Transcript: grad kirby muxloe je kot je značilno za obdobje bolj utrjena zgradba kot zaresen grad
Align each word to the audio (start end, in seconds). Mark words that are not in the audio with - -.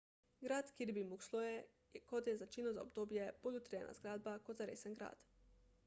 grad 0.45 0.67
kirby 0.77 1.03
muxloe 1.09 1.51
je 1.93 2.01
kot 2.13 2.27
je 2.31 2.35
značilno 2.39 2.73
za 2.79 2.85
obdobje 2.87 3.29
bolj 3.45 3.61
utrjena 3.61 3.93
zgradba 4.01 4.37
kot 4.49 4.65
zaresen 4.65 4.99
grad 5.03 5.27